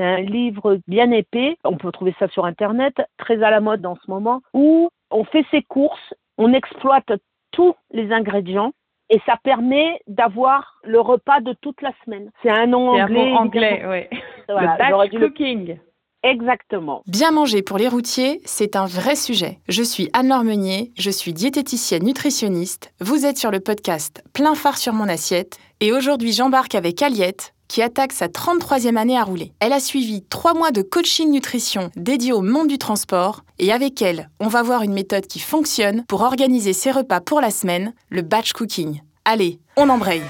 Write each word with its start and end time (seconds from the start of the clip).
C'est 0.00 0.06
un 0.06 0.20
livre 0.22 0.80
bien 0.88 1.10
épais, 1.10 1.58
on 1.62 1.76
peut 1.76 1.92
trouver 1.92 2.14
ça 2.18 2.26
sur 2.28 2.46
Internet, 2.46 2.94
très 3.18 3.42
à 3.42 3.50
la 3.50 3.60
mode 3.60 3.84
en 3.84 3.96
ce 3.96 4.10
moment, 4.10 4.40
où 4.54 4.88
on 5.10 5.24
fait 5.24 5.44
ses 5.50 5.60
courses, 5.60 6.14
on 6.38 6.54
exploite 6.54 7.12
tous 7.50 7.74
les 7.90 8.10
ingrédients 8.10 8.72
et 9.10 9.20
ça 9.26 9.36
permet 9.44 10.00
d'avoir 10.06 10.80
le 10.84 11.00
repas 11.00 11.40
de 11.40 11.54
toute 11.60 11.82
la 11.82 11.92
semaine. 12.02 12.30
C'est 12.42 12.48
un 12.48 12.64
nom 12.64 12.88
anglais. 12.88 13.30
Un 13.30 13.36
anglais, 13.36 13.82
oui. 14.10 14.18
le 14.48 14.78
batch 14.78 15.10
cooking. 15.10 15.76
Exactement. 16.22 17.02
Bien 17.06 17.30
manger 17.30 17.60
pour 17.60 17.76
les 17.76 17.88
routiers, 17.88 18.40
c'est 18.46 18.76
un 18.76 18.86
vrai 18.86 19.16
sujet. 19.16 19.58
Je 19.68 19.82
suis 19.82 20.08
Anne-Laure 20.14 20.44
Meunier, 20.44 20.92
je 20.98 21.10
suis 21.10 21.34
diététicienne 21.34 22.04
nutritionniste. 22.04 22.94
Vous 23.00 23.26
êtes 23.26 23.36
sur 23.36 23.50
le 23.50 23.60
podcast 23.60 24.22
Plein 24.32 24.54
phare 24.54 24.78
sur 24.78 24.94
mon 24.94 25.08
assiette. 25.10 25.58
Et 25.80 25.92
aujourd'hui, 25.92 26.32
j'embarque 26.32 26.74
avec 26.74 27.02
Aliette, 27.02 27.54
qui 27.70 27.82
attaque 27.82 28.12
sa 28.12 28.26
33e 28.26 28.96
année 28.96 29.16
à 29.16 29.22
rouler. 29.22 29.52
Elle 29.60 29.72
a 29.72 29.78
suivi 29.78 30.24
trois 30.28 30.54
mois 30.54 30.72
de 30.72 30.82
coaching 30.82 31.30
nutrition 31.30 31.92
dédié 31.94 32.32
au 32.32 32.42
monde 32.42 32.66
du 32.66 32.78
transport. 32.78 33.44
Et 33.60 33.72
avec 33.72 34.02
elle, 34.02 34.28
on 34.40 34.48
va 34.48 34.64
voir 34.64 34.82
une 34.82 34.92
méthode 34.92 35.28
qui 35.28 35.38
fonctionne 35.38 36.04
pour 36.08 36.22
organiser 36.22 36.72
ses 36.72 36.90
repas 36.90 37.20
pour 37.20 37.40
la 37.40 37.52
semaine, 37.52 37.94
le 38.08 38.22
batch 38.22 38.52
cooking. 38.54 39.02
Allez, 39.24 39.60
on 39.76 39.88
embraye. 39.88 40.22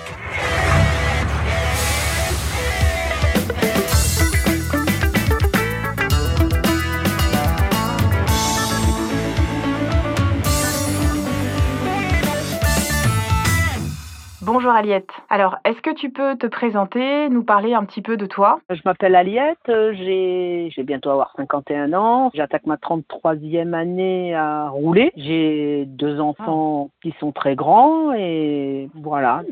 Bonjour 14.52 14.72
Aliette. 14.72 15.12
Alors, 15.28 15.58
est-ce 15.64 15.80
que 15.80 15.94
tu 15.94 16.10
peux 16.10 16.36
te 16.36 16.48
présenter, 16.48 17.28
nous 17.28 17.44
parler 17.44 17.72
un 17.72 17.84
petit 17.84 18.02
peu 18.02 18.16
de 18.16 18.26
toi? 18.26 18.58
Je 18.68 18.80
m'appelle 18.84 19.14
Aliette, 19.14 19.70
j'ai 19.92 20.72
bientôt 20.82 21.10
avoir 21.10 21.32
51 21.36 21.92
ans, 21.92 22.32
j'attaque 22.34 22.66
ma 22.66 22.74
33e 22.74 23.74
année 23.74 24.34
à 24.34 24.68
rouler. 24.68 25.12
J'ai 25.16 25.84
deux 25.86 26.18
enfants 26.18 26.90
qui 27.00 27.14
sont 27.20 27.30
très 27.30 27.54
grands 27.54 28.12
et 28.12 28.90
voilà. 28.96 29.44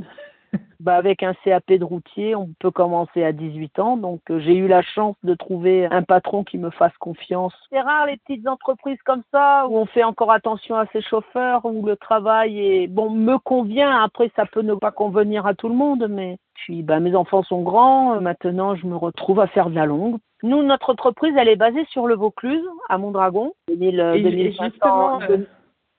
Bah 0.80 0.94
avec 0.94 1.24
un 1.24 1.34
CAP 1.34 1.72
de 1.72 1.84
routier, 1.84 2.36
on 2.36 2.50
peut 2.60 2.70
commencer 2.70 3.24
à 3.24 3.32
18 3.32 3.78
ans. 3.80 3.96
Donc 3.96 4.20
euh, 4.30 4.38
j'ai 4.38 4.56
eu 4.56 4.68
la 4.68 4.82
chance 4.82 5.16
de 5.24 5.34
trouver 5.34 5.86
un 5.86 6.02
patron 6.02 6.44
qui 6.44 6.56
me 6.56 6.70
fasse 6.70 6.96
confiance. 6.98 7.52
C'est 7.70 7.80
rare 7.80 8.06
les 8.06 8.16
petites 8.18 8.46
entreprises 8.46 9.02
comme 9.04 9.22
ça 9.32 9.66
où 9.68 9.76
on 9.76 9.86
fait 9.86 10.04
encore 10.04 10.30
attention 10.30 10.76
à 10.76 10.86
ses 10.92 11.02
chauffeurs, 11.02 11.64
où 11.64 11.84
le 11.84 11.96
travail 11.96 12.60
est 12.60 12.86
bon 12.86 13.10
me 13.10 13.38
convient. 13.38 14.02
Après 14.02 14.30
ça 14.36 14.46
peut 14.46 14.62
ne 14.62 14.74
pas 14.74 14.92
convenir 14.92 15.46
à 15.46 15.54
tout 15.54 15.68
le 15.68 15.74
monde, 15.74 16.06
mais 16.08 16.38
puis 16.54 16.82
bah 16.82 17.00
mes 17.00 17.16
enfants 17.16 17.42
sont 17.42 17.62
grands. 17.62 18.20
Maintenant 18.20 18.76
je 18.76 18.86
me 18.86 18.94
retrouve 18.94 19.40
à 19.40 19.48
faire 19.48 19.70
de 19.70 19.74
la 19.74 19.86
longue. 19.86 20.18
Nous 20.44 20.62
notre 20.62 20.90
entreprise 20.90 21.34
elle 21.36 21.48
est 21.48 21.56
basée 21.56 21.86
sur 21.86 22.06
le 22.06 22.14
Vaucluse 22.14 22.64
à 22.88 22.98
Mondragon. 22.98 23.52
2500, 23.68 25.18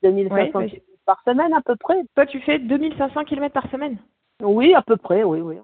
2500 0.04 0.60
km 0.60 0.86
par 1.06 1.22
semaine 1.26 1.54
à 1.54 1.62
peu 1.62 1.76
près. 1.76 2.02
Toi 2.16 2.26
tu 2.26 2.40
fais 2.40 2.60
2500 2.60 3.26
km 3.26 3.54
par 3.54 3.70
semaine? 3.72 3.98
Oui, 4.42 4.74
à 4.74 4.82
peu 4.82 4.98
près, 4.98 5.24
oui, 5.24 5.42
oui. 5.42 5.58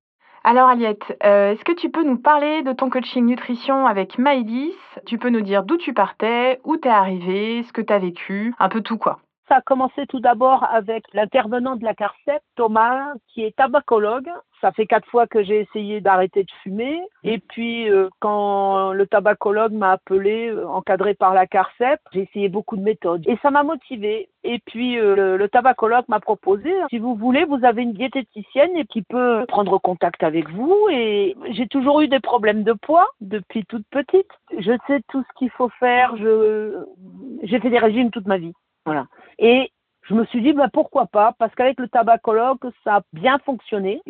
Alors 0.44 0.68
Aliette, 0.70 1.18
euh, 1.24 1.54
est-ce 1.54 1.64
que 1.64 1.72
tu 1.72 1.90
peux 1.90 2.04
nous 2.04 2.18
parler 2.18 2.62
de 2.62 2.72
ton 2.72 2.90
coaching 2.90 3.26
nutrition 3.26 3.88
avec 3.88 4.20
Maïlis 4.20 4.76
Tu 5.08 5.18
peux 5.18 5.30
nous 5.30 5.42
dire 5.42 5.64
d'où 5.64 5.76
tu 5.78 5.94
partais, 5.94 6.60
où 6.64 6.78
tu 6.78 6.88
es 6.88 6.92
arrivé, 6.92 7.64
ce 7.64 7.74
que 7.74 7.82
tu 7.82 7.92
as 7.92 7.98
vécu, 7.98 8.54
un 8.60 8.70
peu 8.70 8.82
tout 8.82 9.00
quoi. 9.00 9.20
Ça 9.48 9.56
a 9.56 9.62
commencé 9.62 10.06
tout 10.08 10.20
d'abord 10.20 10.64
avec 10.64 11.04
l'intervenant 11.14 11.76
de 11.76 11.84
la 11.84 11.96
CARCEP, 11.96 12.42
Thomas, 12.56 13.14
qui 13.28 13.44
est 13.44 13.56
tabacologue. 13.56 14.30
Ça 14.66 14.72
fait 14.72 14.88
quatre 14.88 15.08
fois 15.10 15.28
que 15.28 15.44
j'ai 15.44 15.60
essayé 15.60 16.02
d'arrêter 16.02 16.42
de 16.42 16.50
fumer. 16.64 17.00
Et 17.24 17.38
puis, 17.38 17.88
euh, 17.88 18.10
quand 18.20 18.94
le 18.94 19.06
tabacologue 19.06 19.74
m'a 19.74 19.92
appelé, 19.92 20.48
euh, 20.48 20.68
encadré 20.68 21.14
par 21.14 21.36
la 21.36 21.46
CARCEP, 21.46 22.00
j'ai 22.12 22.22
essayé 22.22 22.50
beaucoup 22.50 22.76
de 22.76 22.82
méthodes. 22.82 23.22
Et 23.28 23.38
ça 23.44 23.52
m'a 23.52 23.62
motivé. 23.62 24.28
Et 24.44 24.58
puis, 24.66 24.98
euh, 24.98 25.16
le, 25.16 25.38
le, 25.38 25.50
tabacologue 25.50 26.06
m'a 26.08 26.20
proposé, 26.20 26.74
si 26.90 26.98
vous 26.98 27.14
voulez, 27.14 27.46
vous 27.46 27.64
avez 27.64 27.84
une 27.84 27.94
diététicienne 27.94 28.88
qui 28.90 29.04
peut 29.04 29.46
prendre 29.48 29.78
contact 29.78 30.24
avec 30.24 30.50
vous. 30.50 30.76
Et 30.92 31.36
j'ai 31.52 31.68
toujours 31.68 32.02
eu 32.02 32.08
des 32.08 32.20
problèmes 32.20 32.64
de 32.64 32.74
poids 32.74 33.08
depuis 33.22 33.66
toute 33.66 33.86
petite. 33.92 34.32
Je 34.58 34.76
sais 34.88 35.04
tout 35.10 35.22
ce 35.22 35.38
qu'il 35.38 35.52
faut 35.52 35.70
faire. 35.80 36.18
Je, 36.18 36.84
j'ai 37.44 37.60
fait 37.60 37.70
des 37.70 37.78
régimes 37.78 38.10
toute 38.10 38.26
ma 38.26 38.40
vie. 38.40 38.54
Voilà. 38.88 39.06
Et 39.38 39.72
je 40.08 40.14
me 40.14 40.26
suis 40.26 40.42
dit, 40.42 40.54
bah, 40.54 40.70
pourquoi 40.72 41.08
pas 41.08 41.34
Parce 41.40 41.54
qu'avec 41.56 41.80
le 41.80 41.88
tabacologue, 41.88 42.60
ça 42.84 42.98
a 42.98 43.02
bien 43.14 43.40
fonctionné. 43.40 44.02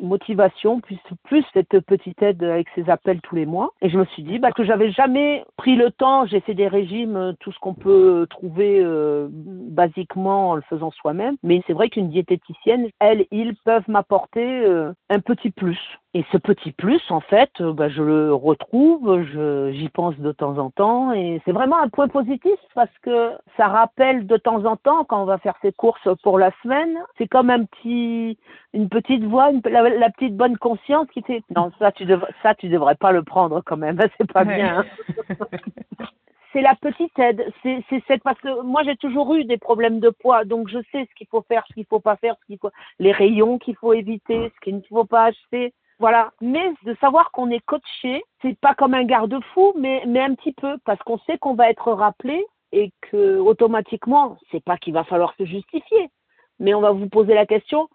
Motivation, 0.00 0.80
plus, 0.80 0.98
plus 1.24 1.44
cette 1.52 1.80
petite 1.80 2.22
aide 2.22 2.42
avec 2.42 2.66
ses 2.74 2.88
appels 2.88 3.20
tous 3.20 3.34
les 3.34 3.44
mois. 3.44 3.70
Et 3.82 3.90
je 3.90 3.98
me 3.98 4.06
suis 4.06 4.22
dit 4.22 4.38
bah, 4.38 4.52
que 4.52 4.64
j'avais 4.64 4.90
jamais 4.90 5.44
pris 5.56 5.76
le 5.76 5.90
temps. 5.90 6.24
J'ai 6.26 6.40
fait 6.40 6.54
des 6.54 6.68
régimes, 6.68 7.16
euh, 7.16 7.32
tout 7.40 7.52
ce 7.52 7.58
qu'on 7.58 7.74
peut 7.74 8.26
trouver 8.30 8.80
euh, 8.82 9.28
basiquement 9.30 10.50
en 10.50 10.54
le 10.54 10.62
faisant 10.62 10.90
soi-même. 10.90 11.36
Mais 11.42 11.62
c'est 11.66 11.74
vrai 11.74 11.90
qu'une 11.90 12.08
diététicienne, 12.08 12.88
elle, 12.98 13.26
ils 13.30 13.54
peuvent 13.64 13.88
m'apporter 13.88 14.64
euh, 14.64 14.92
un 15.10 15.20
petit 15.20 15.50
plus. 15.50 15.78
Et 16.16 16.24
ce 16.30 16.38
petit 16.38 16.70
plus, 16.70 17.02
en 17.10 17.18
fait, 17.18 17.50
euh, 17.60 17.72
bah, 17.72 17.88
je 17.88 18.00
le 18.00 18.32
retrouve, 18.32 19.24
j'y 19.72 19.88
pense 19.88 20.16
de 20.16 20.30
temps 20.30 20.58
en 20.58 20.70
temps, 20.70 21.12
et 21.12 21.42
c'est 21.44 21.50
vraiment 21.50 21.80
un 21.80 21.88
point 21.88 22.06
positif 22.06 22.54
parce 22.72 22.96
que 23.02 23.32
ça 23.56 23.66
rappelle 23.66 24.24
de 24.28 24.36
temps 24.36 24.64
en 24.64 24.76
temps 24.76 25.04
quand 25.04 25.20
on 25.20 25.24
va 25.24 25.33
faire 25.38 25.54
ses 25.62 25.72
courses 25.72 26.08
pour 26.22 26.38
la 26.38 26.50
semaine, 26.62 26.98
c'est 27.18 27.28
comme 27.28 27.50
un 27.50 27.64
petit, 27.64 28.38
une 28.72 28.88
petite 28.88 29.24
voix, 29.24 29.50
la, 29.64 30.10
petite 30.10 30.36
bonne 30.36 30.56
conscience 30.58 31.08
qui 31.12 31.22
fait 31.22 31.42
non 31.54 31.70
ça 31.78 31.92
tu 31.92 32.04
devrais, 32.04 32.32
ça 32.42 32.54
tu 32.54 32.68
devrais 32.68 32.94
pas 32.94 33.12
le 33.12 33.22
prendre 33.22 33.62
quand 33.64 33.76
même, 33.76 33.98
c'est 34.18 34.30
pas 34.30 34.44
bien. 34.44 34.84
c'est 36.52 36.62
la 36.62 36.74
petite 36.76 37.18
aide. 37.18 37.44
C'est 37.62 37.84
cette 38.06 38.22
parce 38.22 38.40
que 38.40 38.62
moi 38.62 38.82
j'ai 38.84 38.96
toujours 38.96 39.34
eu 39.34 39.44
des 39.44 39.58
problèmes 39.58 40.00
de 40.00 40.10
poids, 40.10 40.44
donc 40.44 40.68
je 40.68 40.78
sais 40.92 41.06
ce 41.10 41.14
qu'il 41.16 41.26
faut 41.26 41.42
faire, 41.42 41.64
ce 41.68 41.74
qu'il 41.74 41.86
faut 41.86 42.00
pas 42.00 42.16
faire, 42.16 42.36
ce 42.40 42.46
qu'il 42.46 42.58
faut, 42.58 42.70
les 42.98 43.12
rayons 43.12 43.58
qu'il 43.58 43.76
faut 43.76 43.92
éviter, 43.92 44.52
ce 44.54 44.60
qu'il 44.60 44.76
ne 44.76 44.82
faut 44.88 45.04
pas 45.04 45.24
acheter. 45.24 45.74
Voilà. 45.98 46.32
Mais 46.40 46.72
de 46.84 46.96
savoir 47.00 47.30
qu'on 47.30 47.50
est 47.50 47.64
coaché, 47.64 48.22
c'est 48.42 48.58
pas 48.58 48.74
comme 48.74 48.94
un 48.94 49.04
garde-fou, 49.04 49.74
mais, 49.78 50.02
mais 50.06 50.20
un 50.20 50.34
petit 50.34 50.52
peu, 50.52 50.76
parce 50.84 51.00
qu'on 51.00 51.18
sait 51.18 51.38
qu'on 51.38 51.54
va 51.54 51.70
être 51.70 51.92
rappelé 51.92 52.44
et 52.74 52.92
que 53.02 53.38
automatiquement, 53.38 54.36
c'est 54.50 54.62
pas 54.62 54.76
qu'il 54.76 54.94
va 54.94 55.04
falloir 55.04 55.34
se 55.38 55.44
justifier, 55.44 56.10
mais 56.58 56.74
on 56.74 56.80
va 56.80 56.92
vous 56.92 57.08
poser 57.08 57.34
la 57.34 57.46
question. 57.46 57.88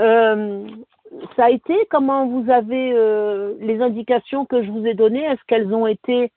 Euh, 0.00 0.66
ça 1.36 1.46
a 1.46 1.50
été 1.50 1.86
comment 1.90 2.26
vous 2.26 2.50
avez 2.50 2.92
euh, 2.94 3.54
les 3.60 3.80
indications 3.80 4.46
que 4.46 4.62
je 4.62 4.70
vous 4.70 4.86
ai 4.86 4.94
données? 4.94 5.24
Est-ce 5.24 5.44
qu'elles 5.46 5.72
ont 5.74 5.86
été 5.86 6.32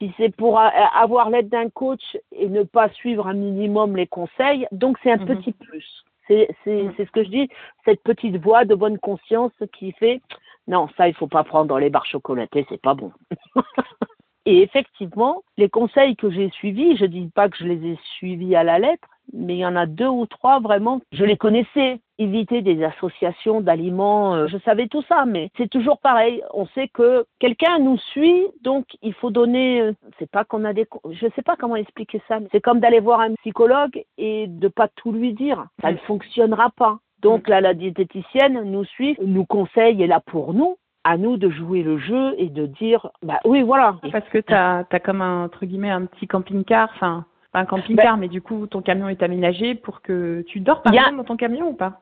si 0.00 0.12
c'est 0.16 0.34
pour 0.34 0.60
avoir 0.60 1.28
l'aide 1.28 1.48
d'un 1.48 1.70
coach 1.70 2.16
et 2.30 2.48
ne 2.48 2.62
pas 2.62 2.88
suivre 2.90 3.26
un 3.26 3.34
minimum 3.34 3.96
les 3.96 4.06
conseils, 4.06 4.64
donc 4.70 4.96
c'est 5.02 5.10
un 5.10 5.16
mhm. 5.16 5.26
petit 5.26 5.52
plus. 5.52 6.04
C'est 6.28 6.48
ce 6.62 7.10
que 7.10 7.24
je 7.24 7.30
dis, 7.30 7.48
cette 7.84 8.02
petite 8.02 8.36
voix 8.36 8.64
de 8.64 8.76
bonne 8.76 8.98
conscience 8.98 9.52
qui 9.72 9.92
fait 9.92 10.20
non, 10.68 10.86
ça, 10.98 11.08
il 11.08 11.14
faut 11.14 11.26
pas 11.26 11.44
prendre 11.44 11.78
les 11.78 11.88
barres 11.88 12.04
chocolatées, 12.04 12.66
c'est 12.68 12.80
pas 12.80 12.94
bon. 12.94 13.10
Et 14.50 14.62
effectivement, 14.62 15.42
les 15.58 15.68
conseils 15.68 16.16
que 16.16 16.30
j'ai 16.30 16.48
suivis, 16.48 16.96
je 16.96 17.04
dis 17.04 17.28
pas 17.34 17.50
que 17.50 17.58
je 17.58 17.64
les 17.64 17.86
ai 17.86 17.98
suivis 18.16 18.56
à 18.56 18.62
la 18.62 18.78
lettre, 18.78 19.06
mais 19.34 19.56
il 19.56 19.58
y 19.58 19.66
en 19.66 19.76
a 19.76 19.84
deux 19.84 20.08
ou 20.08 20.24
trois 20.24 20.58
vraiment, 20.58 21.02
je 21.12 21.22
les 21.26 21.36
connaissais. 21.36 22.00
Éviter 22.16 22.62
des 22.62 22.82
associations 22.82 23.60
d'aliments, 23.60 24.34
euh, 24.34 24.46
je 24.46 24.56
savais 24.64 24.88
tout 24.88 25.02
ça, 25.02 25.26
mais 25.26 25.50
c'est 25.58 25.68
toujours 25.68 25.98
pareil. 25.98 26.42
On 26.54 26.66
sait 26.68 26.88
que 26.88 27.26
quelqu'un 27.38 27.78
nous 27.78 27.98
suit, 27.98 28.46
donc 28.62 28.86
il 29.02 29.12
faut 29.12 29.30
donner. 29.30 29.82
Euh, 29.82 29.92
c'est 30.18 30.30
pas 30.30 30.44
qu'on 30.44 30.64
a 30.64 30.72
des, 30.72 30.86
je 31.10 31.26
sais 31.36 31.42
pas 31.42 31.56
comment 31.56 31.76
expliquer 31.76 32.22
ça, 32.26 32.40
mais 32.40 32.48
c'est 32.50 32.62
comme 32.62 32.80
d'aller 32.80 33.00
voir 33.00 33.20
un 33.20 33.34
psychologue 33.34 34.02
et 34.16 34.46
de 34.46 34.68
pas 34.68 34.88
tout 34.88 35.12
lui 35.12 35.34
dire. 35.34 35.66
Ça 35.82 35.92
ne 35.92 35.98
fonctionnera 35.98 36.70
pas. 36.70 36.98
Donc 37.20 37.48
là, 37.48 37.60
la 37.60 37.74
diététicienne 37.74 38.62
nous 38.62 38.86
suit, 38.86 39.18
nous 39.20 39.44
conseille, 39.44 40.02
est 40.02 40.06
là 40.06 40.20
pour 40.24 40.54
nous 40.54 40.78
à 41.04 41.16
nous 41.16 41.36
de 41.36 41.48
jouer 41.50 41.82
le 41.82 41.98
jeu 41.98 42.34
et 42.38 42.48
de 42.48 42.66
dire 42.66 43.10
bah 43.22 43.40
oui 43.44 43.62
voilà 43.62 43.96
parce 44.12 44.28
que 44.28 44.38
tu 44.38 44.52
as, 44.52 44.84
as, 44.90 45.00
comme 45.00 45.22
un 45.22 45.44
entre 45.44 45.64
guillemets 45.64 45.90
un 45.90 46.06
petit 46.06 46.26
camping-car 46.26 46.90
enfin 46.94 47.24
un 47.54 47.64
camping-car, 47.64 48.14
ben 48.14 48.20
mais 48.20 48.28
du 48.28 48.42
coup, 48.42 48.66
ton 48.66 48.82
camion 48.82 49.08
est 49.08 49.22
aménagé 49.22 49.74
pour 49.74 50.02
que 50.02 50.44
tu 50.48 50.60
dors 50.60 50.82
par 50.82 50.92
exemple 50.92 51.16
dans 51.16 51.24
ton 51.24 51.36
camion 51.36 51.70
ou 51.70 51.74
pas? 51.74 52.00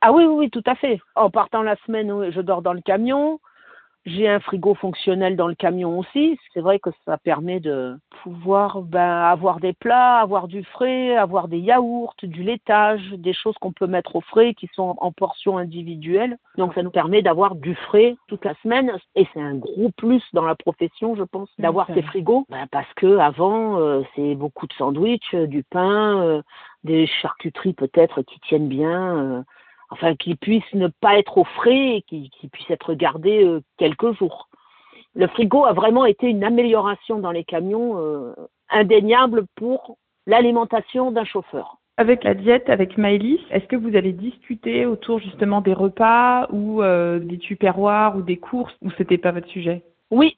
Ah 0.00 0.12
oui, 0.12 0.24
oui, 0.24 0.34
oui, 0.34 0.50
tout 0.50 0.62
à 0.66 0.74
fait. 0.74 1.00
En 1.16 1.30
partant 1.30 1.62
la 1.62 1.76
semaine, 1.86 2.30
je 2.30 2.40
dors 2.40 2.62
dans 2.62 2.72
le 2.72 2.80
camion. 2.80 3.40
J'ai 4.08 4.26
un 4.26 4.40
frigo 4.40 4.74
fonctionnel 4.74 5.36
dans 5.36 5.48
le 5.48 5.54
camion 5.54 5.98
aussi. 5.98 6.38
C'est 6.54 6.60
vrai 6.60 6.78
que 6.78 6.88
ça 7.04 7.18
permet 7.18 7.60
de 7.60 7.98
pouvoir 8.22 8.80
ben, 8.80 9.00
avoir 9.00 9.60
des 9.60 9.74
plats, 9.74 10.18
avoir 10.18 10.48
du 10.48 10.64
frais, 10.64 11.14
avoir 11.14 11.48
des 11.48 11.58
yaourts, 11.58 12.14
du 12.22 12.42
laitage, 12.42 13.02
des 13.12 13.34
choses 13.34 13.54
qu'on 13.60 13.72
peut 13.72 13.86
mettre 13.86 14.16
au 14.16 14.22
frais 14.22 14.54
qui 14.54 14.68
sont 14.72 14.96
en 14.98 15.12
portions 15.12 15.58
individuelles. 15.58 16.38
Donc 16.56 16.74
ça 16.74 16.82
nous 16.82 16.90
permet 16.90 17.20
d'avoir 17.20 17.54
du 17.54 17.74
frais 17.74 18.16
toute 18.28 18.44
la 18.46 18.54
semaine 18.62 18.92
et 19.14 19.26
c'est 19.34 19.42
un 19.42 19.54
gros 19.54 19.90
plus 19.96 20.22
dans 20.32 20.44
la 20.44 20.54
profession, 20.54 21.14
je 21.14 21.24
pense, 21.24 21.50
d'avoir 21.58 21.86
ces 21.92 22.02
frigos 22.02 22.46
ben, 22.48 22.66
parce 22.70 22.92
que 22.94 23.18
avant 23.18 23.78
euh, 23.78 24.02
c'est 24.16 24.34
beaucoup 24.34 24.66
de 24.66 24.72
sandwichs, 24.72 25.34
du 25.34 25.62
pain, 25.64 26.22
euh, 26.22 26.42
des 26.84 27.06
charcuteries 27.06 27.74
peut-être 27.74 28.22
qui 28.22 28.40
tiennent 28.40 28.68
bien. 28.68 29.16
Euh, 29.18 29.42
enfin 29.90 30.14
qui 30.16 30.34
puissent 30.36 30.74
ne 30.74 30.88
pas 30.88 31.18
être 31.18 31.38
au 31.38 31.44
frais 31.44 31.96
et 31.96 32.02
qui, 32.02 32.30
qui 32.30 32.48
puissent 32.48 32.70
être 32.70 32.94
gardés 32.94 33.44
euh, 33.44 33.60
quelques 33.76 34.12
jours. 34.18 34.48
le 35.14 35.26
frigo 35.28 35.64
a 35.64 35.72
vraiment 35.72 36.04
été 36.04 36.28
une 36.28 36.44
amélioration 36.44 37.18
dans 37.18 37.32
les 37.32 37.44
camions 37.44 37.98
euh, 37.98 38.34
indéniable 38.70 39.46
pour 39.56 39.96
l'alimentation 40.26 41.10
d'un 41.10 41.24
chauffeur. 41.24 41.78
Avec 41.96 42.22
la 42.22 42.34
diète, 42.34 42.70
avec 42.70 42.96
Maëlys, 42.96 43.40
est-ce 43.50 43.66
que 43.66 43.74
vous 43.74 43.96
avez 43.96 44.12
discuté 44.12 44.86
autour 44.86 45.18
justement 45.18 45.60
des 45.60 45.72
repas 45.72 46.46
ou 46.52 46.80
euh, 46.80 47.18
des 47.18 47.38
tupperwares 47.38 48.16
ou 48.16 48.22
des 48.22 48.36
courses 48.36 48.76
ou 48.82 48.90
c'était 48.96 49.18
pas 49.18 49.32
votre 49.32 49.48
sujet? 49.48 49.82
Oui, 50.12 50.36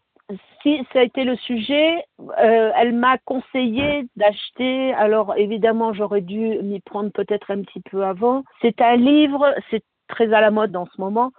si 0.62 0.86
ça 0.92 1.00
a 1.00 1.02
été 1.02 1.24
le 1.24 1.36
sujet, 1.36 2.04
euh, 2.20 2.70
elle 2.76 2.92
m'a 2.92 3.18
conseillé 3.18 4.06
d'acheter. 4.16 4.92
Alors 4.94 5.34
évidemment, 5.36 5.92
j'aurais 5.92 6.20
dû 6.20 6.58
m'y 6.62 6.80
prendre 6.80 7.10
peut-être 7.10 7.50
un 7.50 7.62
petit 7.62 7.80
peu 7.80 8.04
avant. 8.04 8.44
C'est 8.60 8.80
un 8.80 8.96
livre, 8.96 9.54
c'est 9.70 9.82
très 10.08 10.32
à 10.32 10.40
la 10.40 10.50
mode 10.50 10.76
en 10.76 10.86
ce 10.86 11.00
moment. 11.00 11.32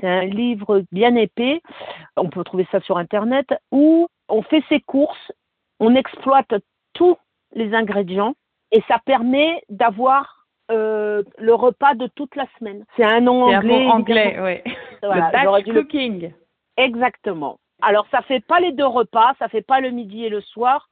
C'est 0.00 0.08
un 0.08 0.24
livre 0.24 0.84
bien 0.92 1.16
épais. 1.16 1.60
On 2.16 2.28
peut 2.28 2.44
trouver 2.44 2.66
ça 2.70 2.80
sur 2.80 2.98
internet 2.98 3.46
où 3.72 4.08
on 4.28 4.42
fait 4.42 4.62
ses 4.68 4.80
courses, 4.80 5.32
on 5.80 5.94
exploite 5.94 6.54
tous 6.92 7.16
les 7.54 7.74
ingrédients 7.74 8.34
et 8.70 8.82
ça 8.86 8.98
permet 9.04 9.62
d'avoir 9.70 10.46
euh, 10.70 11.22
le 11.38 11.54
repas 11.54 11.94
de 11.94 12.06
toute 12.14 12.36
la 12.36 12.46
semaine. 12.58 12.84
C'est 12.96 13.04
un 13.04 13.20
nom 13.20 13.44
anglais. 13.44 13.86
Un 13.86 13.90
anglais, 13.90 14.36
oui. 14.40 14.72
Voilà, 15.02 15.26
le 15.26 15.32
batch 15.32 15.64
cooking. 15.64 16.32
Exactement. 16.76 17.58
Alors 17.80 18.06
ça 18.10 18.22
fait 18.22 18.40
pas 18.40 18.60
les 18.60 18.72
deux 18.72 18.86
repas, 18.86 19.34
ça 19.38 19.48
fait 19.48 19.62
pas 19.62 19.80
le 19.80 19.90
midi 19.90 20.24
et 20.24 20.28
le 20.28 20.40
soir, 20.40 20.88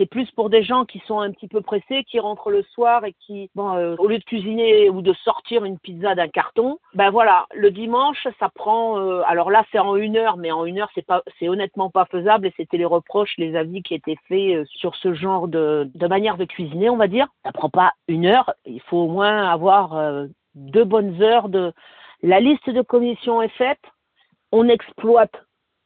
c'est 0.00 0.06
plus 0.06 0.30
pour 0.30 0.48
des 0.48 0.62
gens 0.62 0.86
qui 0.86 1.02
sont 1.06 1.20
un 1.20 1.30
petit 1.30 1.46
peu 1.46 1.60
pressés, 1.60 2.04
qui 2.04 2.20
rentrent 2.20 2.50
le 2.50 2.62
soir 2.62 3.04
et 3.04 3.14
qui, 3.20 3.50
bon, 3.54 3.76
euh, 3.76 3.96
au 3.98 4.08
lieu 4.08 4.18
de 4.18 4.24
cuisiner 4.24 4.88
ou 4.88 5.02
de 5.02 5.12
sortir 5.12 5.64
une 5.66 5.78
pizza 5.78 6.14
d'un 6.14 6.28
carton, 6.28 6.78
ben 6.94 7.10
voilà, 7.10 7.46
le 7.54 7.70
dimanche, 7.70 8.26
ça 8.38 8.48
prend. 8.48 8.98
Euh, 8.98 9.20
alors 9.26 9.50
là, 9.50 9.62
c'est 9.70 9.78
en 9.78 9.96
une 9.96 10.16
heure, 10.16 10.38
mais 10.38 10.52
en 10.52 10.64
une 10.64 10.80
heure, 10.80 10.90
c'est 10.94 11.04
pas, 11.04 11.22
c'est 11.38 11.50
honnêtement 11.50 11.90
pas 11.90 12.06
faisable. 12.06 12.46
Et 12.46 12.54
c'était 12.56 12.78
les 12.78 12.86
reproches, 12.86 13.34
les 13.36 13.54
avis 13.56 13.82
qui 13.82 13.94
étaient 13.94 14.16
faits 14.26 14.56
euh, 14.56 14.64
sur 14.66 14.94
ce 14.96 15.12
genre 15.12 15.48
de, 15.48 15.90
manière 16.08 16.38
de 16.38 16.46
cuisiner, 16.46 16.88
on 16.88 16.96
va 16.96 17.06
dire. 17.06 17.26
Ça 17.44 17.52
prend 17.52 17.68
pas 17.68 17.92
une 18.08 18.24
heure. 18.24 18.54
Il 18.64 18.80
faut 18.80 18.98
au 18.98 19.08
moins 19.08 19.50
avoir 19.50 20.24
deux 20.54 20.84
bonnes 20.84 21.20
heures 21.22 21.50
de. 21.50 21.72
La 22.22 22.40
liste 22.40 22.70
de 22.70 22.82
commissions 22.82 23.42
est 23.42 23.48
faite. 23.48 23.80
On 24.50 24.68
exploite 24.68 25.32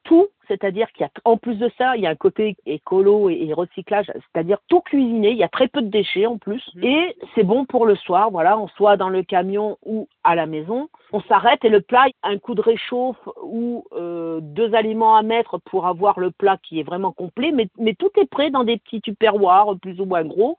tout, 0.05 0.29
c'est-à-dire 0.49 0.91
qu'il 0.93 1.03
y 1.03 1.05
a, 1.05 1.11
en 1.25 1.37
plus 1.37 1.57
de 1.57 1.71
ça, 1.77 1.97
il 1.97 2.03
y 2.03 2.07
a 2.07 2.11
un 2.11 2.15
côté 2.15 2.57
écolo 2.67 3.31
et, 3.31 3.53
recyclage, 3.53 4.07
c'est-à-dire 4.07 4.59
tout 4.69 4.81
cuisiner, 4.81 5.31
il 5.31 5.37
y 5.39 5.43
a 5.43 5.49
très 5.49 5.69
peu 5.69 5.83
de 5.83 5.89
déchets 5.89 6.27
en 6.27 6.39
plus, 6.39 6.63
mmh. 6.75 6.85
et 6.85 7.17
c'est 7.35 7.43
bon 7.43 7.65
pour 7.65 7.87
le 7.87 7.97
soir, 7.97 8.31
voilà, 8.31 8.59
on 8.59 8.69
soit 8.69 8.97
dans 8.97 9.09
le 9.09 9.23
camion 9.23 9.79
ou 9.85 10.09
à 10.23 10.35
la 10.35 10.47
maison, 10.47 10.89
on 11.13 11.21
s'arrête 11.23 11.65
et 11.65 11.69
le 11.69 11.81
plat, 11.81 12.07
un 12.23 12.39
coup 12.39 12.55
de 12.55 12.61
réchauffe 12.61 13.29
ou 13.43 13.85
euh, 13.93 14.41
deux 14.41 14.75
aliments 14.75 15.17
à 15.17 15.23
mettre 15.23 15.59
pour 15.59 15.87
avoir 15.87 16.21
le 16.21 16.31
plat 16.31 16.59
qui 16.63 16.81
est 16.81 16.85
vraiment 16.85 17.13
complet, 17.13 17.53
mais, 17.53 17.69
mais 17.79 17.95
tout 17.95 18.11
est 18.17 18.29
prêt 18.29 18.51
dans 18.51 18.65
des 18.65 18.79
petits 18.79 19.01
tupperwares 19.01 19.77
plus 19.81 20.01
ou 20.01 20.05
moins 20.05 20.25
gros, 20.25 20.57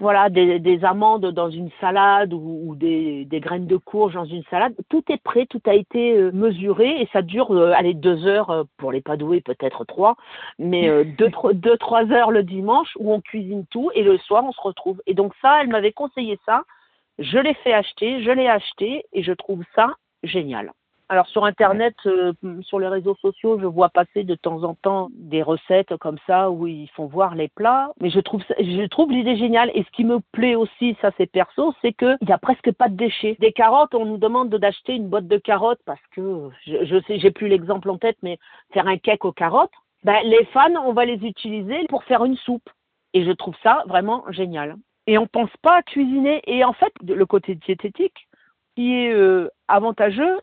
voilà, 0.00 0.30
des, 0.30 0.84
amandes 0.84 1.26
dans 1.26 1.50
une 1.50 1.70
salade 1.78 2.32
ou, 2.32 2.74
des, 2.74 3.26
graines 3.32 3.66
de 3.66 3.76
courge 3.76 4.14
dans 4.14 4.24
une 4.24 4.42
salade. 4.44 4.74
Tout 4.88 5.04
est 5.10 5.22
prêt, 5.22 5.46
tout 5.46 5.60
a 5.66 5.74
été 5.74 6.16
euh, 6.16 6.30
mesuré 6.32 7.02
et 7.02 7.08
ça 7.12 7.20
dure, 7.20 7.54
euh, 7.54 7.72
allez, 7.76 7.92
deux 7.92 8.26
heures 8.26 8.50
euh, 8.50 8.64
pour 8.78 8.92
les 8.92 9.02
pas 9.02 9.18
doués, 9.18 9.42
peut-être 9.42 9.84
trois, 9.84 10.16
mais 10.58 11.04
deux, 11.18 11.30
deux, 11.52 11.76
trois 11.76 12.10
heures 12.10 12.30
le 12.30 12.42
dimanche 12.42 12.96
où 12.98 13.12
on 13.12 13.20
cuisine 13.20 13.66
tout 13.70 13.90
et 13.94 14.02
le 14.02 14.16
soir 14.18 14.42
on 14.44 14.52
se 14.52 14.60
retrouve. 14.60 15.02
Et 15.06 15.14
donc 15.14 15.34
ça, 15.42 15.60
elle 15.60 15.68
m'avait 15.68 15.92
conseillé 15.92 16.38
ça. 16.46 16.64
Je 17.18 17.38
l'ai 17.38 17.54
fait 17.54 17.74
acheter, 17.74 18.22
je 18.22 18.30
l'ai 18.30 18.48
acheté 18.48 19.04
et 19.12 19.22
je 19.22 19.32
trouve 19.32 19.62
ça 19.74 19.94
génial. 20.22 20.72
Alors 21.10 21.26
sur 21.26 21.44
Internet, 21.44 21.96
euh, 22.06 22.32
sur 22.62 22.78
les 22.78 22.86
réseaux 22.86 23.16
sociaux, 23.16 23.58
je 23.58 23.66
vois 23.66 23.88
passer 23.88 24.22
de 24.22 24.36
temps 24.36 24.62
en 24.62 24.76
temps 24.76 25.08
des 25.12 25.42
recettes 25.42 25.96
comme 25.96 26.18
ça 26.24 26.52
où 26.52 26.68
ils 26.68 26.88
font 26.90 27.06
voir 27.06 27.34
les 27.34 27.48
plats. 27.48 27.90
Mais 28.00 28.10
je 28.10 28.20
trouve, 28.20 28.44
je 28.60 28.86
trouve 28.86 29.10
l'idée 29.10 29.36
géniale. 29.36 29.72
Et 29.74 29.82
ce 29.82 29.90
qui 29.90 30.04
me 30.04 30.20
plaît 30.30 30.54
aussi, 30.54 30.96
ça 31.00 31.10
c'est 31.18 31.26
perso, 31.26 31.74
c'est 31.82 31.94
qu'il 31.94 32.16
n'y 32.22 32.32
a 32.32 32.38
presque 32.38 32.70
pas 32.70 32.88
de 32.88 32.94
déchets. 32.94 33.36
Des 33.40 33.50
carottes, 33.50 33.92
on 33.92 34.04
nous 34.04 34.18
demande 34.18 34.50
d'acheter 34.50 34.94
une 34.94 35.08
boîte 35.08 35.26
de 35.26 35.36
carottes 35.36 35.80
parce 35.84 36.00
que 36.12 36.48
je, 36.64 36.84
je 36.84 37.02
sais, 37.08 37.18
j'ai 37.18 37.32
plus 37.32 37.48
l'exemple 37.48 37.90
en 37.90 37.98
tête, 37.98 38.18
mais 38.22 38.38
faire 38.72 38.86
un 38.86 38.96
cake 38.96 39.24
aux 39.24 39.32
carottes. 39.32 39.74
Ben, 40.04 40.20
les 40.22 40.44
fans, 40.52 40.76
on 40.86 40.92
va 40.92 41.06
les 41.06 41.26
utiliser 41.26 41.86
pour 41.88 42.04
faire 42.04 42.24
une 42.24 42.36
soupe. 42.36 42.70
Et 43.14 43.24
je 43.24 43.32
trouve 43.32 43.56
ça 43.64 43.82
vraiment 43.88 44.24
génial. 44.30 44.76
Et 45.08 45.18
on 45.18 45.26
pense 45.26 45.50
pas 45.60 45.78
à 45.78 45.82
cuisiner. 45.82 46.40
Et 46.46 46.62
en 46.62 46.72
fait, 46.72 46.92
le 47.04 47.26
côté 47.26 47.56
diététique, 47.56 48.28
qui 48.76 48.94
est 48.94 49.12
euh, 49.12 49.48
avantageux, 49.66 50.38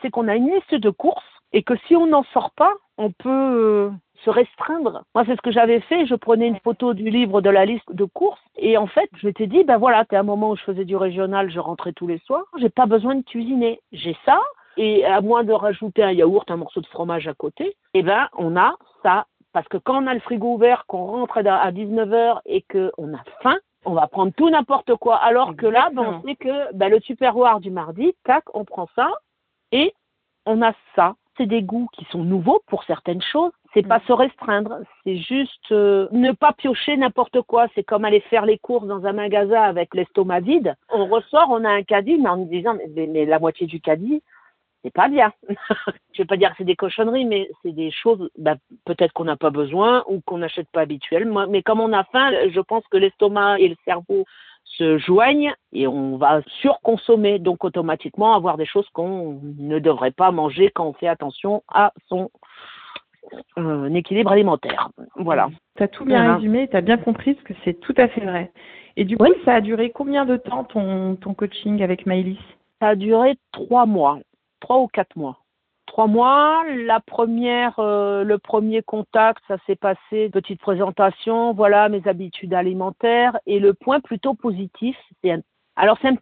c'est 0.00 0.10
qu'on 0.10 0.28
a 0.28 0.36
une 0.36 0.50
liste 0.50 0.74
de 0.74 0.90
courses 0.90 1.22
et 1.52 1.62
que 1.62 1.74
si 1.86 1.96
on 1.96 2.06
n'en 2.06 2.24
sort 2.32 2.50
pas, 2.52 2.72
on 2.98 3.10
peut 3.10 3.28
euh, 3.28 3.90
se 4.24 4.30
restreindre. 4.30 5.04
Moi, 5.14 5.24
c'est 5.26 5.36
ce 5.36 5.42
que 5.42 5.50
j'avais 5.50 5.80
fait. 5.80 6.06
Je 6.06 6.14
prenais 6.14 6.46
une 6.46 6.58
photo 6.60 6.94
du 6.94 7.10
livre 7.10 7.40
de 7.40 7.50
la 7.50 7.64
liste 7.64 7.92
de 7.92 8.04
courses 8.04 8.40
et 8.56 8.76
en 8.76 8.86
fait, 8.86 9.10
je 9.16 9.26
m'étais 9.26 9.46
dit, 9.46 9.64
ben 9.64 9.78
voilà, 9.78 10.04
c'est 10.08 10.16
un 10.16 10.22
moment 10.22 10.50
où 10.50 10.56
je 10.56 10.62
faisais 10.62 10.84
du 10.84 10.96
régional, 10.96 11.50
je 11.50 11.60
rentrais 11.60 11.92
tous 11.92 12.06
les 12.06 12.18
soirs. 12.18 12.44
J'ai 12.58 12.70
pas 12.70 12.86
besoin 12.86 13.14
de 13.16 13.22
cuisiner. 13.22 13.80
J'ai 13.92 14.16
ça 14.24 14.40
et 14.76 15.04
à 15.04 15.20
moins 15.20 15.44
de 15.44 15.52
rajouter 15.52 16.02
un 16.02 16.12
yaourt, 16.12 16.50
un 16.50 16.56
morceau 16.56 16.80
de 16.80 16.86
fromage 16.86 17.28
à 17.28 17.34
côté, 17.34 17.76
eh 17.94 18.02
ben, 18.02 18.28
on 18.36 18.56
a 18.56 18.74
ça. 19.02 19.26
Parce 19.52 19.68
que 19.68 19.76
quand 19.76 20.02
on 20.02 20.06
a 20.06 20.14
le 20.14 20.20
frigo 20.20 20.54
ouvert, 20.54 20.86
qu'on 20.86 21.04
rentre 21.04 21.38
à 21.38 21.72
19h 21.72 22.40
et 22.46 22.62
qu'on 22.62 23.12
a 23.12 23.22
faim, 23.42 23.58
on 23.84 23.92
va 23.92 24.06
prendre 24.06 24.32
tout 24.34 24.48
n'importe 24.48 24.94
quoi. 24.94 25.16
Alors 25.16 25.56
que 25.56 25.66
là, 25.66 25.90
ben, 25.92 26.02
on 26.02 26.26
sait 26.26 26.36
que 26.36 26.72
ben, 26.72 26.88
le 26.88 27.00
tupperware 27.00 27.60
du 27.60 27.70
mardi, 27.70 28.14
tac, 28.24 28.44
on 28.54 28.64
prend 28.64 28.88
ça, 28.96 29.10
et 29.72 29.92
on 30.46 30.62
a 30.62 30.72
ça. 30.94 31.16
C'est 31.36 31.46
des 31.46 31.62
goûts 31.62 31.88
qui 31.94 32.04
sont 32.10 32.24
nouveaux 32.24 32.62
pour 32.66 32.84
certaines 32.84 33.22
choses. 33.22 33.52
C'est 33.72 33.86
pas 33.86 33.98
mm. 33.98 34.06
se 34.06 34.12
restreindre, 34.12 34.78
c'est 35.02 35.16
juste 35.16 35.72
euh, 35.72 36.06
ne 36.12 36.32
pas 36.32 36.52
piocher 36.52 36.96
n'importe 36.98 37.40
quoi. 37.42 37.68
C'est 37.74 37.82
comme 37.82 38.04
aller 38.04 38.20
faire 38.20 38.44
les 38.44 38.58
courses 38.58 38.86
dans 38.86 39.06
un 39.06 39.14
magasin 39.14 39.62
avec 39.62 39.94
l'estomac 39.94 40.40
vide. 40.40 40.76
On 40.90 41.06
ressort, 41.06 41.48
on 41.48 41.64
a 41.64 41.70
un 41.70 41.82
caddie, 41.82 42.18
mais 42.18 42.28
en 42.28 42.36
disant 42.36 42.76
mais, 42.94 43.24
la 43.24 43.38
moitié 43.38 43.66
du 43.66 43.80
caddie, 43.80 44.22
c'est 44.84 44.92
pas 44.92 45.08
bien. 45.08 45.32
je 46.12 46.22
vais 46.22 46.26
pas 46.26 46.36
dire 46.36 46.50
que 46.50 46.56
c'est 46.58 46.64
des 46.64 46.76
cochonneries, 46.76 47.24
mais 47.24 47.48
c'est 47.62 47.72
des 47.72 47.90
choses 47.90 48.28
bah, 48.36 48.56
peut-être 48.84 49.14
qu'on 49.14 49.24
n'a 49.24 49.36
pas 49.36 49.50
besoin 49.50 50.04
ou 50.06 50.20
qu'on 50.20 50.38
n'achète 50.38 50.68
pas 50.70 50.82
habituellement. 50.82 51.46
Mais 51.48 51.62
comme 51.62 51.80
on 51.80 51.94
a 51.94 52.04
faim, 52.04 52.30
je 52.50 52.60
pense 52.60 52.86
que 52.90 52.98
l'estomac 52.98 53.58
et 53.58 53.68
le 53.68 53.76
cerveau 53.86 54.26
se 54.76 54.98
joignent 54.98 55.52
et 55.72 55.86
on 55.86 56.16
va 56.16 56.40
surconsommer, 56.60 57.38
donc 57.38 57.64
automatiquement 57.64 58.34
avoir 58.34 58.56
des 58.56 58.66
choses 58.66 58.88
qu'on 58.92 59.40
ne 59.58 59.78
devrait 59.78 60.10
pas 60.12 60.30
manger 60.30 60.70
quand 60.74 60.86
on 60.86 60.92
fait 60.92 61.08
attention 61.08 61.62
à 61.68 61.92
son 62.08 62.30
euh, 63.58 63.92
équilibre 63.94 64.32
alimentaire. 64.32 64.90
Voilà. 65.16 65.50
Tu 65.76 65.82
as 65.82 65.88
tout 65.88 66.04
bien 66.04 66.34
résumé, 66.34 66.68
tu 66.68 66.76
as 66.76 66.80
bien 66.80 66.96
compris 66.96 67.36
ce 67.38 67.42
que 67.42 67.54
c'est 67.64 67.80
tout 67.80 67.94
à 67.96 68.08
fait 68.08 68.24
vrai. 68.24 68.52
Et 68.96 69.04
du 69.04 69.16
coup, 69.16 69.32
ça 69.44 69.54
a 69.54 69.60
duré 69.60 69.90
combien 69.90 70.26
de 70.26 70.36
temps 70.36 70.64
ton, 70.64 71.16
ton 71.16 71.34
coaching 71.34 71.82
avec 71.82 72.04
Maëlys? 72.04 72.38
Ça 72.80 72.88
a 72.88 72.94
duré 72.94 73.36
trois 73.52 73.86
mois, 73.86 74.18
trois 74.60 74.78
ou 74.78 74.86
quatre 74.88 75.16
mois 75.16 75.41
trois 75.92 76.06
mois. 76.06 76.64
La 76.86 77.00
première, 77.00 77.78
euh, 77.78 78.24
le 78.24 78.38
premier 78.38 78.80
contact, 78.82 79.42
ça 79.46 79.56
s'est 79.66 79.76
passé, 79.76 80.30
petite 80.30 80.60
présentation, 80.60 81.52
voilà 81.52 81.90
mes 81.90 82.00
habitudes 82.08 82.54
alimentaires. 82.54 83.38
Et 83.46 83.58
le 83.58 83.74
point 83.74 84.00
plutôt 84.00 84.32
positif, 84.32 84.96
alors 85.76 85.98
c'est 86.00 86.14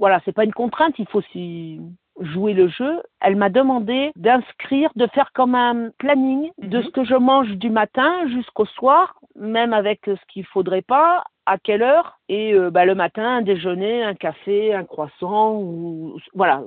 voilà, 0.00 0.20
c'est 0.24 0.32
pas 0.32 0.44
une 0.44 0.52
contrainte, 0.52 0.94
il 0.98 1.06
faut 1.06 1.22
s'y 1.32 1.80
jouer 2.20 2.54
le 2.54 2.66
jeu. 2.66 3.02
Elle 3.20 3.36
m'a 3.36 3.50
demandé 3.50 4.10
d'inscrire, 4.16 4.90
de 4.96 5.06
faire 5.06 5.30
comme 5.32 5.54
un 5.54 5.90
planning 5.98 6.50
de 6.58 6.78
mhm. 6.78 6.84
ce 6.84 6.90
que 6.90 7.04
je 7.04 7.14
mange 7.14 7.50
du 7.50 7.70
matin 7.70 8.26
jusqu'au 8.28 8.66
soir, 8.66 9.14
même 9.36 9.72
avec 9.72 10.00
ce 10.06 10.26
qu'il 10.28 10.44
faudrait 10.44 10.82
pas, 10.82 11.22
à 11.46 11.58
quelle 11.58 11.82
heure 11.82 12.18
et 12.28 12.54
euh, 12.54 12.70
bah, 12.70 12.84
le 12.84 12.94
matin 12.94 13.36
un 13.36 13.42
déjeuner, 13.42 14.02
un 14.02 14.14
café, 14.14 14.74
un 14.74 14.84
croissant 14.84 15.54
ou 15.54 16.18
voilà 16.34 16.62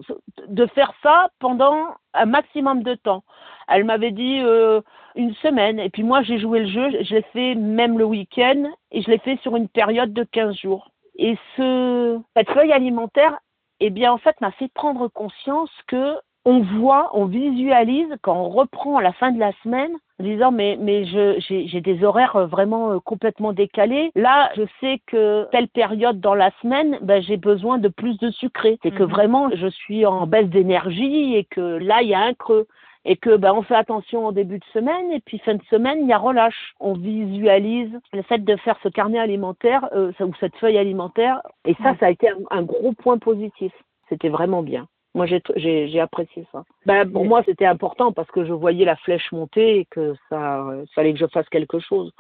de 0.48 0.66
faire 0.68 0.94
ça 1.02 1.30
pendant 1.40 1.96
un 2.14 2.26
maximum 2.26 2.84
de 2.84 2.96
temps. 2.96 3.24
Elle 3.68 3.86
m'avait 3.86 4.12
dit 4.12 4.40
euh, 4.42 4.82
une 5.16 5.34
semaine 5.36 5.80
et 5.80 5.90
puis 5.90 6.04
moi 6.04 6.22
j'ai 6.22 6.40
joué 6.40 6.60
le 6.60 6.68
jeu, 6.68 6.90
je 7.04 7.16
l'ai 7.16 7.26
fait 7.34 7.56
même 7.56 7.98
le 7.98 8.06
week-end 8.06 8.72
et 8.92 9.02
je 9.02 9.10
l'ai 9.10 9.20
fait 9.20 9.40
sur 9.42 9.56
une 9.56 9.68
période 9.68 10.14
de 10.14 10.24
15 10.24 10.56
jours. 10.56 10.92
Et 11.18 11.38
ce 11.56 12.20
cette 12.36 12.52
feuille 12.52 12.72
alimentaire 12.72 13.38
eh 13.80 13.90
bien 13.90 14.12
en 14.12 14.18
fait 14.18 14.40
m'a 14.42 14.52
fait 14.52 14.72
prendre 14.74 15.08
conscience 15.08 15.72
que 15.88 16.16
on 16.46 16.62
voit, 16.62 17.10
on 17.14 17.26
visualise 17.26 18.16
quand 18.22 18.36
on 18.36 18.50
reprend 18.50 18.98
à 18.98 19.02
la 19.02 19.12
fin 19.14 19.32
de 19.32 19.40
la 19.40 19.52
semaine 19.64 19.92
en 20.20 20.24
disant 20.24 20.52
mais 20.52 20.78
mais 20.80 21.06
j'ai 21.06 21.82
des 21.82 22.04
horaires 22.04 22.36
euh, 22.36 22.46
vraiment 22.46 22.92
euh, 22.92 23.00
complètement 23.00 23.54
décalés. 23.54 24.12
Là, 24.16 24.50
je 24.56 24.64
sais 24.80 25.02
que 25.06 25.48
telle 25.52 25.68
période 25.68 26.20
dans 26.20 26.36
la 26.36 26.52
semaine, 26.62 26.98
ben, 27.02 27.22
j'ai 27.22 27.38
besoin 27.38 27.78
de 27.78 27.88
plus 27.88 28.18
de 28.20 28.32
sucré. 28.32 28.80
C'est 28.84 28.92
que 28.92 29.04
mhm. 29.04 29.10
vraiment 29.10 29.50
je 29.54 29.68
suis 29.68 30.06
en 30.06 30.28
baisse 30.28 30.50
d'énergie 30.50 31.36
et 31.36 31.44
que 31.44 31.62
là 31.62 32.02
il 32.02 32.10
y 32.10 32.14
a 32.14 32.22
un 32.22 32.34
creux 32.34 32.68
et 33.06 33.16
que 33.16 33.38
ben, 33.38 33.54
on 33.54 33.62
fait 33.62 33.76
attention 33.76 34.28
au 34.28 34.32
début 34.32 34.60
de 34.60 34.66
semaine 34.74 35.12
et 35.12 35.22
puis 35.22 35.40
fin 35.40 35.56
de 35.56 35.64
semaine 35.70 36.00
il 36.02 36.08
y 36.08 36.14
a 36.14 36.18
relâche. 36.18 36.74
On 36.80 36.94
visualise 36.94 37.92
le 38.14 38.22
fait 38.24 38.40
de 38.40 38.56
faire 38.58 38.78
ce 38.84 38.90
carnet 38.90 39.20
alimentaire 39.20 39.88
euh, 39.94 40.12
ou 40.20 40.34
cette 40.40 40.56
feuille 40.58 40.78
alimentaire 40.78 41.42
et 41.66 41.76
ça 41.76 41.96
ça 42.00 42.08
a 42.08 42.10
été 42.10 42.30
un 42.50 42.64
gros 42.64 42.94
point 42.94 43.18
positif. 43.18 43.72
C'était 44.10 44.30
vraiment 44.30 44.64
bien. 44.64 44.88
Moi, 45.18 45.26
j'ai 45.56 46.00
apprécié 46.00 46.46
ça. 46.52 46.64
Ben, 46.86 47.12
pour 47.12 47.26
moi, 47.26 47.42
c'était 47.46 47.66
important 47.66 48.12
parce 48.12 48.30
que 48.30 48.46
je 48.46 48.54
voyais 48.54 48.86
la 48.86 48.96
flèche 48.96 49.32
monter 49.32 49.80
et 49.80 49.86
que 49.86 50.14
ça 50.30 50.62
euh, 50.62 50.86
fallait 50.94 51.14
que 51.14 51.20
je 51.20 51.26
fasse 51.26 51.50
quelque 51.50 51.80
chose. 51.80 52.12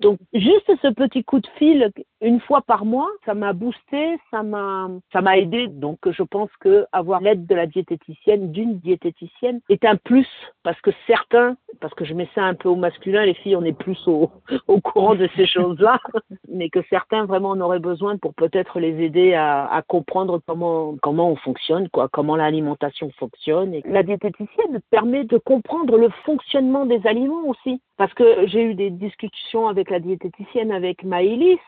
Donc 0.00 0.18
juste 0.32 0.70
ce 0.80 0.92
petit 0.92 1.24
coup 1.24 1.40
de 1.40 1.48
fil 1.58 1.90
une 2.20 2.40
fois 2.40 2.62
par 2.62 2.84
mois, 2.84 3.08
ça 3.24 3.34
m'a 3.34 3.52
boosté, 3.52 4.18
ça 4.30 4.42
m'a 4.42 4.88
ça 5.12 5.20
m'a 5.20 5.38
aidé. 5.38 5.68
Donc 5.68 5.98
je 6.10 6.22
pense 6.22 6.50
que 6.60 6.86
avoir 6.92 7.20
l'aide 7.20 7.46
de 7.46 7.54
la 7.54 7.66
diététicienne, 7.66 8.50
d'une 8.50 8.78
diététicienne, 8.78 9.60
est 9.68 9.84
un 9.84 9.96
plus 9.96 10.28
parce 10.62 10.80
que 10.80 10.90
certains, 11.06 11.56
parce 11.80 11.94
que 11.94 12.04
je 12.04 12.14
mets 12.14 12.28
ça 12.34 12.42
un 12.42 12.54
peu 12.54 12.68
au 12.68 12.76
masculin, 12.76 13.24
les 13.24 13.34
filles 13.34 13.56
on 13.56 13.64
est 13.64 13.72
plus 13.72 13.98
au, 14.06 14.30
au 14.68 14.80
courant 14.80 15.14
de 15.14 15.28
ces 15.36 15.46
choses-là, 15.46 16.00
mais 16.48 16.70
que 16.70 16.80
certains 16.90 17.24
vraiment 17.24 17.50
en 17.50 17.60
auraient 17.60 17.78
besoin 17.78 18.16
pour 18.16 18.34
peut-être 18.34 18.80
les 18.80 19.00
aider 19.02 19.34
à, 19.34 19.66
à, 19.66 19.82
comprendre 19.82 20.40
comment 20.46 20.96
comment 21.02 21.30
on 21.30 21.36
fonctionne, 21.36 21.88
quoi, 21.88 22.08
comment 22.08 22.36
l'alimentation 22.36 23.10
fonctionne. 23.18 23.74
Et 23.74 23.82
la 23.86 24.02
diététicienne 24.02 24.80
permet 24.90 25.24
de 25.24 25.38
comprendre 25.38 25.96
le 25.96 26.08
fonctionnement 26.24 26.84
des 26.84 27.06
aliments 27.06 27.46
aussi, 27.46 27.80
parce 27.96 28.12
que 28.14 28.46
j'ai 28.46 28.62
eu 28.62 28.74
des 28.74 28.90
discussions 28.90 29.68
avec 29.68 29.90
la 29.90 30.00
diététicienne, 30.00 30.72
avec 30.72 31.04
Maëlys, 31.04 31.58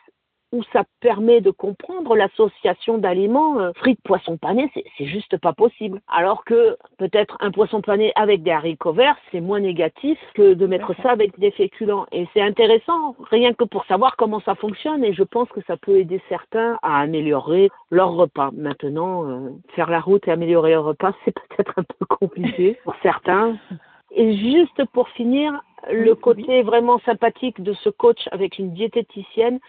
où 0.52 0.62
ça 0.72 0.84
permet 1.00 1.40
de 1.40 1.50
comprendre 1.50 2.16
l'association 2.16 2.98
d'aliments 2.98 3.60
euh, 3.60 3.72
frites 3.76 4.00
poisson 4.02 4.36
pané, 4.36 4.70
c'est 4.74 5.06
juste 5.06 5.36
pas 5.38 5.52
possible. 5.52 6.00
Alors 6.08 6.44
que 6.44 6.76
peut-être 6.98 7.36
un 7.40 7.50
poisson 7.50 7.80
pané 7.80 8.12
avec 8.16 8.42
des 8.42 8.50
haricots 8.50 8.92
verts, 8.92 9.16
c'est 9.30 9.40
moins 9.40 9.60
négatif 9.60 10.18
que 10.34 10.54
de 10.54 10.66
mettre 10.66 10.94
ça 11.02 11.10
avec 11.10 11.38
des 11.38 11.50
féculents. 11.52 12.06
Et 12.12 12.26
c'est 12.34 12.42
intéressant, 12.42 13.16
rien 13.30 13.52
que 13.52 13.64
pour 13.64 13.84
savoir 13.86 14.16
comment 14.16 14.40
ça 14.40 14.54
fonctionne. 14.54 15.04
Et 15.04 15.12
je 15.12 15.22
pense 15.22 15.48
que 15.50 15.60
ça 15.66 15.76
peut 15.76 15.98
aider 15.98 16.20
certains 16.28 16.78
à 16.82 17.00
améliorer 17.00 17.70
leur 17.90 18.12
repas. 18.12 18.50
Maintenant, 18.52 19.28
euh, 19.28 19.50
faire 19.74 19.90
la 19.90 20.00
route 20.00 20.26
et 20.26 20.30
améliorer 20.30 20.72
leur 20.72 20.84
repas, 20.84 21.12
c'est 21.24 21.34
peut-être 21.34 21.74
un 21.76 21.84
peu 21.84 22.06
compliqué 22.06 22.78
pour 22.84 22.94
certains. 23.02 23.56
Et 24.12 24.36
juste 24.36 24.84
pour 24.92 25.08
finir, 25.10 25.62
le 25.90 26.14
côté 26.14 26.62
vraiment 26.62 26.98
sympathique 27.00 27.62
de 27.62 27.72
ce 27.72 27.88
coach 27.88 28.28
avec 28.32 28.58
une 28.58 28.72
diététicienne, 28.72 29.60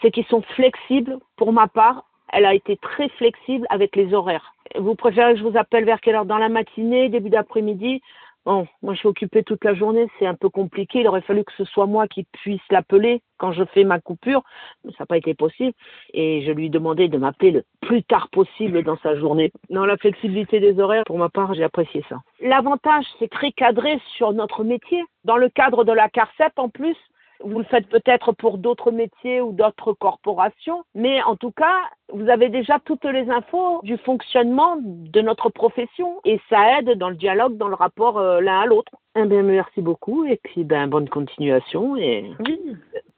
c'est 0.00 0.10
qu'ils 0.10 0.26
sont 0.26 0.42
flexibles. 0.42 1.18
Pour 1.36 1.52
ma 1.52 1.68
part, 1.68 2.04
elle 2.32 2.46
a 2.46 2.54
été 2.54 2.76
très 2.76 3.08
flexible 3.10 3.66
avec 3.70 3.96
les 3.96 4.14
horaires. 4.14 4.54
Vous 4.78 4.94
préférez 4.94 5.34
que 5.34 5.40
je 5.40 5.44
vous 5.44 5.58
appelle 5.58 5.84
vers 5.84 6.00
quelle 6.00 6.14
heure? 6.14 6.24
Dans 6.24 6.38
la 6.38 6.48
matinée, 6.48 7.08
début 7.08 7.30
d'après-midi? 7.30 8.02
Bon, 8.46 8.66
moi 8.80 8.94
je 8.94 9.00
suis 9.00 9.08
occupée 9.08 9.42
toute 9.42 9.64
la 9.64 9.74
journée, 9.74 10.08
c'est 10.18 10.26
un 10.26 10.34
peu 10.34 10.48
compliqué. 10.48 11.00
Il 11.00 11.08
aurait 11.08 11.20
fallu 11.20 11.44
que 11.44 11.52
ce 11.58 11.64
soit 11.64 11.86
moi 11.86 12.08
qui 12.08 12.24
puisse 12.24 12.62
l'appeler 12.70 13.20
quand 13.36 13.52
je 13.52 13.64
fais 13.64 13.84
ma 13.84 14.00
coupure, 14.00 14.42
mais 14.84 14.92
ça 14.92 14.98
n'a 15.00 15.06
pas 15.06 15.18
été 15.18 15.34
possible. 15.34 15.72
Et 16.14 16.42
je 16.42 16.52
lui 16.52 16.70
demandais 16.70 17.08
de 17.08 17.18
m'appeler 17.18 17.50
le 17.50 17.64
plus 17.80 18.02
tard 18.02 18.28
possible 18.30 18.82
dans 18.82 18.96
sa 18.98 19.14
journée. 19.16 19.52
Dans 19.68 19.84
la 19.84 19.96
flexibilité 19.98 20.58
des 20.58 20.78
horaires, 20.80 21.04
pour 21.06 21.18
ma 21.18 21.28
part, 21.28 21.52
j'ai 21.54 21.64
apprécié 21.64 22.04
ça. 22.08 22.16
L'avantage, 22.40 23.04
c'est 23.18 23.30
très 23.30 23.52
cadré 23.52 24.00
sur 24.16 24.32
notre 24.32 24.64
métier. 24.64 25.02
Dans 25.24 25.36
le 25.36 25.50
cadre 25.50 25.84
de 25.84 25.92
la 25.92 26.08
CARCEP, 26.08 26.52
en 26.56 26.70
plus, 26.70 26.96
vous 27.44 27.58
le 27.58 27.64
faites 27.64 27.88
peut-être 27.88 28.32
pour 28.32 28.58
d'autres 28.58 28.90
métiers 28.90 29.40
ou 29.40 29.52
d'autres 29.52 29.92
corporations, 29.92 30.82
mais 30.94 31.22
en 31.22 31.36
tout 31.36 31.50
cas, 31.50 31.76
vous 32.12 32.28
avez 32.28 32.48
déjà 32.48 32.78
toutes 32.84 33.04
les 33.04 33.30
infos 33.30 33.80
du 33.82 33.96
fonctionnement 33.98 34.76
de 34.80 35.20
notre 35.20 35.48
profession 35.48 36.20
et 36.24 36.40
ça 36.48 36.78
aide 36.78 36.98
dans 36.98 37.08
le 37.08 37.16
dialogue, 37.16 37.56
dans 37.56 37.68
le 37.68 37.74
rapport 37.74 38.18
euh, 38.18 38.40
l'un 38.40 38.60
à 38.60 38.66
l'autre. 38.66 38.92
Eh 39.16 39.24
bien, 39.24 39.42
merci 39.42 39.80
beaucoup 39.80 40.24
et 40.24 40.40
puis 40.42 40.64
ben, 40.64 40.86
bonne 40.86 41.08
continuation 41.08 41.96
et 41.96 42.30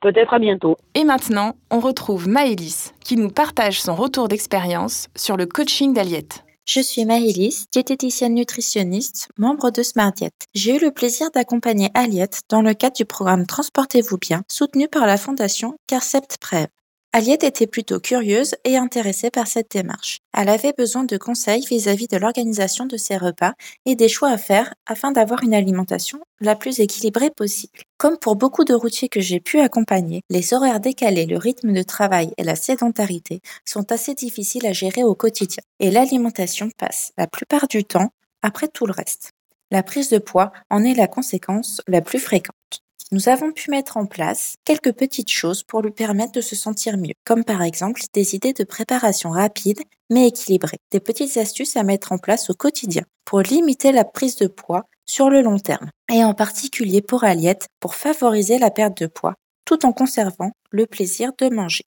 peut-être 0.00 0.34
à 0.34 0.38
bientôt. 0.38 0.76
Et 0.94 1.04
maintenant, 1.04 1.52
on 1.70 1.80
retrouve 1.80 2.28
Maëlys 2.28 2.94
qui 3.04 3.16
nous 3.16 3.30
partage 3.30 3.80
son 3.80 3.94
retour 3.94 4.28
d'expérience 4.28 5.08
sur 5.16 5.36
le 5.36 5.46
coaching 5.46 5.92
d'Aliette. 5.92 6.44
Je 6.64 6.80
suis 6.80 7.04
Maëlys, 7.04 7.66
diététicienne 7.72 8.34
nutritionniste, 8.34 9.28
membre 9.36 9.72
de 9.72 9.82
Smart 9.82 10.12
Diet. 10.12 10.32
J'ai 10.54 10.76
eu 10.76 10.78
le 10.78 10.92
plaisir 10.92 11.28
d'accompagner 11.32 11.90
Aliette 11.92 12.42
dans 12.48 12.62
le 12.62 12.72
cadre 12.72 12.94
du 12.94 13.04
programme 13.04 13.46
Transportez-vous 13.46 14.16
bien, 14.16 14.44
soutenu 14.48 14.86
par 14.86 15.06
la 15.06 15.16
fondation 15.16 15.74
Carcept 15.88 16.38
Prev. 16.40 16.68
Aliette 17.14 17.44
était 17.44 17.66
plutôt 17.66 18.00
curieuse 18.00 18.54
et 18.64 18.78
intéressée 18.78 19.30
par 19.30 19.46
cette 19.46 19.70
démarche. 19.70 20.20
Elle 20.32 20.48
avait 20.48 20.72
besoin 20.72 21.04
de 21.04 21.18
conseils 21.18 21.62
vis-à-vis 21.66 22.08
de 22.08 22.16
l'organisation 22.16 22.86
de 22.86 22.96
ses 22.96 23.18
repas 23.18 23.52
et 23.84 23.96
des 23.96 24.08
choix 24.08 24.30
à 24.30 24.38
faire 24.38 24.72
afin 24.86 25.12
d'avoir 25.12 25.42
une 25.42 25.52
alimentation 25.52 26.20
la 26.40 26.56
plus 26.56 26.80
équilibrée 26.80 27.28
possible. 27.28 27.80
Comme 27.98 28.16
pour 28.16 28.36
beaucoup 28.36 28.64
de 28.64 28.72
routiers 28.72 29.10
que 29.10 29.20
j'ai 29.20 29.40
pu 29.40 29.60
accompagner, 29.60 30.22
les 30.30 30.54
horaires 30.54 30.80
décalés, 30.80 31.26
le 31.26 31.36
rythme 31.36 31.74
de 31.74 31.82
travail 31.82 32.32
et 32.38 32.44
la 32.44 32.56
sédentarité 32.56 33.42
sont 33.66 33.92
assez 33.92 34.14
difficiles 34.14 34.66
à 34.66 34.72
gérer 34.72 35.04
au 35.04 35.14
quotidien. 35.14 35.62
Et 35.80 35.90
l'alimentation 35.90 36.70
passe 36.78 37.12
la 37.18 37.26
plupart 37.26 37.68
du 37.68 37.84
temps 37.84 38.08
après 38.40 38.68
tout 38.68 38.86
le 38.86 38.92
reste. 38.92 39.32
La 39.70 39.82
prise 39.82 40.08
de 40.08 40.18
poids 40.18 40.50
en 40.70 40.82
est 40.82 40.94
la 40.94 41.08
conséquence 41.08 41.82
la 41.86 42.00
plus 42.00 42.20
fréquente 42.20 42.82
nous 43.10 43.28
avons 43.28 43.52
pu 43.52 43.70
mettre 43.70 43.96
en 43.96 44.06
place 44.06 44.54
quelques 44.64 44.92
petites 44.92 45.30
choses 45.30 45.62
pour 45.62 45.82
lui 45.82 45.90
permettre 45.90 46.32
de 46.32 46.40
se 46.40 46.56
sentir 46.56 46.96
mieux, 46.96 47.14
comme 47.24 47.44
par 47.44 47.62
exemple 47.62 48.00
des 48.12 48.34
idées 48.34 48.52
de 48.52 48.64
préparation 48.64 49.30
rapide 49.30 49.80
mais 50.10 50.28
équilibrées, 50.28 50.78
des 50.90 51.00
petites 51.00 51.36
astuces 51.36 51.76
à 51.76 51.82
mettre 51.82 52.12
en 52.12 52.18
place 52.18 52.50
au 52.50 52.54
quotidien 52.54 53.02
pour 53.24 53.40
limiter 53.40 53.92
la 53.92 54.04
prise 54.04 54.36
de 54.36 54.46
poids 54.46 54.84
sur 55.06 55.30
le 55.30 55.42
long 55.42 55.58
terme, 55.58 55.90
et 56.12 56.24
en 56.24 56.34
particulier 56.34 57.02
pour 57.02 57.24
Aliette 57.24 57.66
pour 57.80 57.94
favoriser 57.94 58.58
la 58.58 58.70
perte 58.70 59.00
de 59.00 59.06
poids 59.06 59.34
tout 59.64 59.86
en 59.86 59.92
conservant 59.92 60.52
le 60.70 60.86
plaisir 60.86 61.32
de 61.38 61.48
manger. 61.48 61.84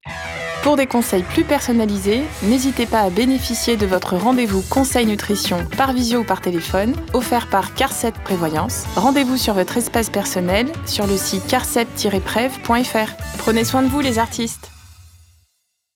Pour 0.63 0.77
des 0.77 0.87
conseils 0.87 1.25
plus 1.25 1.43
personnalisés, 1.43 2.23
n'hésitez 2.45 2.87
pas 2.87 3.01
à 3.01 3.11
bénéficier 3.11 3.77
de 3.77 3.85
votre 3.85 4.17
rendez-vous 4.17 4.63
conseil 4.71 5.07
nutrition 5.07 5.67
par 5.77 5.93
visio 5.93 6.21
ou 6.21 6.25
par 6.25 6.41
téléphone, 6.41 6.95
offert 7.15 7.49
par 7.49 7.75
Carcep 7.75 8.15
Prévoyance. 8.23 8.85
Rendez-vous 8.95 9.37
sur 9.37 9.55
votre 9.55 9.77
espace 9.77 10.09
personnel 10.09 10.71
sur 10.87 11.09
le 11.09 11.17
site 11.17 11.49
carcep-prev.fr. 11.49 13.13
Prenez 13.39 13.65
soin 13.65 13.83
de 13.83 13.89
vous 13.89 14.01
les 14.01 14.21
artistes 14.21 14.72